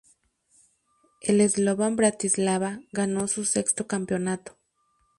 El 1.21 1.47
Slovan 1.47 1.95
Bratislava 1.95 2.79
ganó 2.91 3.27
su 3.27 3.45
sexto 3.45 3.85
campeonato. 3.85 4.57